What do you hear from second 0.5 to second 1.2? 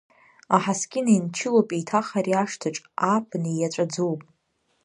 Аҳаскьын